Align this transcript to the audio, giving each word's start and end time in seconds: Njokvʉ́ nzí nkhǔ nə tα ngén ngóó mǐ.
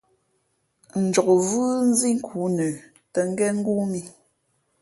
Njokvʉ́ 1.03 1.65
nzí 1.89 2.09
nkhǔ 2.17 2.39
nə 2.57 2.67
tα 3.13 3.21
ngén 3.29 3.55
ngóó 3.59 3.83
mǐ. 3.91 4.01